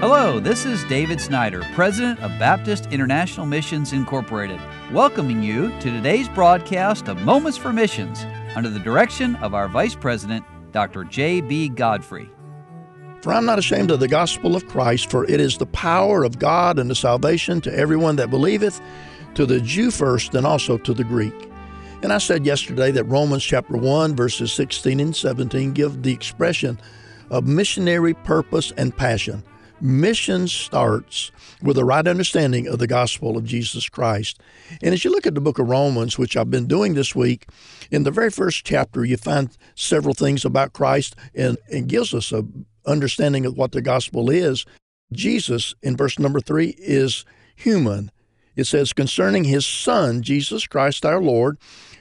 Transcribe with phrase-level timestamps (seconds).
[0.00, 4.58] Hello, this is David Snyder, President of Baptist International Missions Incorporated,
[4.92, 8.24] welcoming you to today's broadcast of Moments for Missions
[8.56, 10.42] under the direction of our Vice President,
[10.72, 11.04] Dr.
[11.04, 11.68] J.B.
[11.68, 12.30] Godfrey.
[13.20, 16.38] For I'm not ashamed of the gospel of Christ, for it is the power of
[16.38, 18.80] God and the salvation to everyone that believeth,
[19.34, 21.50] to the Jew first, and also to the Greek.
[22.02, 26.80] And I said yesterday that Romans chapter 1, verses 16 and 17 give the expression
[27.28, 29.44] of missionary purpose and passion.
[29.82, 31.30] Mission starts
[31.62, 34.40] with a right understanding of the gospel of Jesus Christ.
[34.82, 37.46] And as you look at the book of Romans, which I've been doing this week,
[37.90, 42.32] in the very first chapter, you find several things about Christ and, and gives us
[42.32, 42.44] a
[42.86, 44.64] understanding of what the gospel is.
[45.12, 47.24] Jesus, in verse number three, is
[47.56, 48.10] human.
[48.56, 51.58] It says, concerning his Son, Jesus Christ our Lord,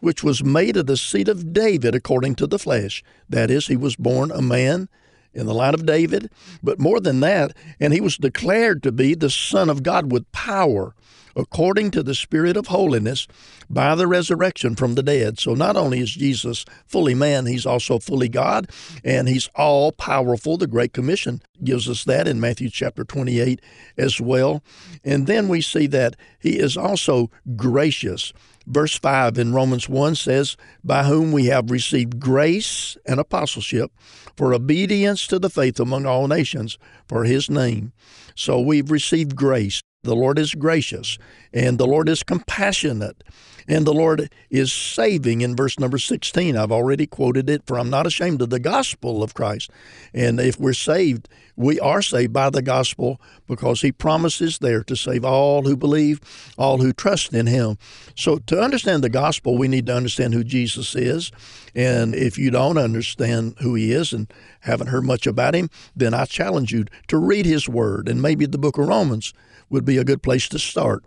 [0.00, 3.02] which was made of the seed of David according to the flesh.
[3.28, 4.88] That is, he was born a man
[5.34, 6.30] in the line of David,
[6.62, 10.30] but more than that, and he was declared to be the Son of God with
[10.32, 10.94] power
[11.36, 13.26] according to the Spirit of holiness
[13.70, 15.38] by the resurrection from the dead.
[15.38, 18.70] So not only is Jesus fully man, he's also fully God,
[19.04, 20.56] and he's all powerful.
[20.56, 23.60] The Great Commission gives us that in Matthew chapter 28
[23.96, 24.62] as well.
[25.04, 28.32] And then we see that he is also gracious.
[28.66, 33.90] Verse 5 in Romans 1 says, By whom we have received grace and apostleship
[34.36, 37.92] for obedience to the faith among all nations for his name.
[38.34, 39.82] So we've received grace.
[40.04, 41.16] The Lord is gracious
[41.52, 43.22] and the Lord is compassionate
[43.68, 46.56] and the Lord is saving in verse number 16.
[46.56, 49.70] I've already quoted it for I'm not ashamed of the gospel of Christ.
[50.12, 54.96] And if we're saved, we are saved by the gospel because he promises there to
[54.96, 56.18] save all who believe,
[56.58, 57.78] all who trust in him.
[58.16, 61.30] So to understand the gospel, we need to understand who Jesus is.
[61.76, 66.12] And if you don't understand who he is and haven't heard much about him, then
[66.12, 69.32] I challenge you to read his word and maybe the book of Romans
[69.72, 71.04] would be a good place to start.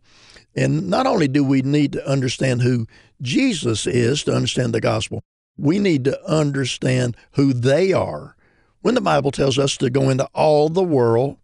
[0.56, 2.88] And not only do we need to understand who
[3.22, 5.22] Jesus is to understand the gospel,
[5.58, 8.36] we need to understand who they are.
[8.82, 11.38] When the Bible tells us to go into all the world,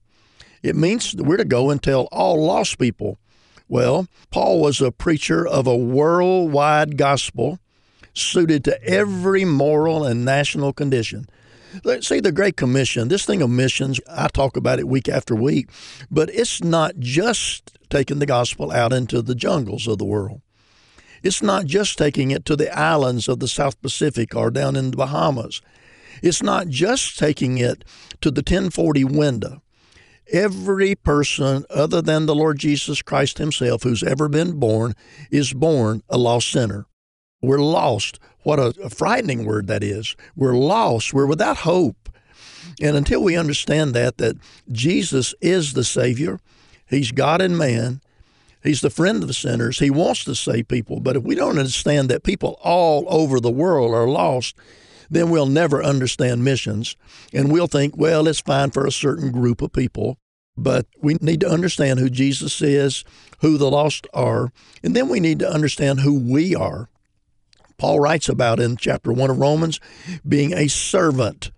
[0.62, 3.18] it means we're to go and tell all lost people.
[3.68, 7.60] Well, Paul was a preacher of a worldwide gospel
[8.14, 11.28] suited to every moral and national condition.
[12.02, 15.70] See the Great Commission, this thing of missions, I talk about it week after week,
[16.10, 20.42] but it's not just taking the gospel out into the jungles of the world.
[21.24, 24.92] It's not just taking it to the islands of the South Pacific or down in
[24.92, 25.62] the Bahamas.
[26.22, 27.86] It's not just taking it
[28.22, 29.62] to the 1040 window.
[30.32, 34.94] Every person other than the Lord Jesus Christ Himself who's ever been born
[35.30, 36.86] is born a lost sinner.
[37.42, 38.20] We're lost.
[38.44, 40.16] What a, a frightening word that is.
[40.36, 41.14] We're lost.
[41.14, 42.10] We're without hope.
[42.80, 44.38] And until we understand that, that
[44.72, 46.40] Jesus is the Savior,
[46.88, 48.02] He's God and man,
[48.64, 51.00] He's the friend of the sinners, He wants to save people.
[51.00, 54.56] But if we don't understand that people all over the world are lost,
[55.10, 56.96] then we'll never understand missions.
[57.34, 60.18] And we'll think, well, it's fine for a certain group of people.
[60.58, 63.04] But we need to understand who Jesus is,
[63.40, 64.52] who the lost are,
[64.84, 66.90] and then we need to understand who we are.
[67.82, 69.80] Paul writes about in chapter 1 of Romans
[70.28, 71.50] being a servant.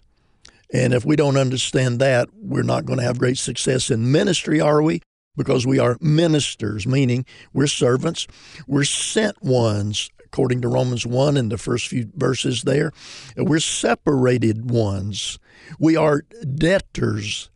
[0.74, 4.62] And if we don't understand that, we're not going to have great success in ministry,
[4.62, 5.02] are we?
[5.36, 8.26] Because we are ministers, meaning we're servants.
[8.68, 12.94] We're sent ones, according to Romans 1 in the first few verses there.
[13.36, 15.40] We're separated ones.
[15.78, 16.22] We are
[16.56, 17.50] debtors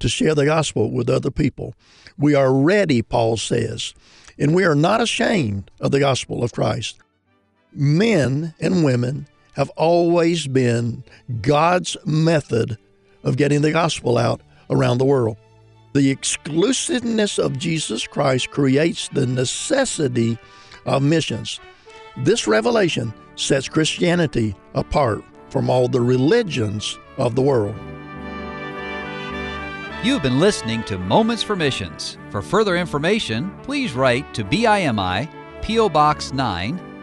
[0.00, 1.76] to share the gospel with other people.
[2.18, 3.94] We are ready, Paul says,
[4.36, 6.98] and we are not ashamed of the gospel of Christ
[7.72, 11.04] men and women have always been
[11.40, 12.78] God's method
[13.24, 15.36] of getting the gospel out around the world.
[15.92, 20.38] The exclusiveness of Jesus Christ creates the necessity
[20.86, 21.60] of missions.
[22.18, 27.74] This revelation sets Christianity apart from all the religions of the world.
[30.02, 32.16] You've been listening to Moments for Missions.
[32.30, 35.28] For further information, please write to BIMI,
[35.60, 35.90] P.O.
[35.90, 36.89] Box 9,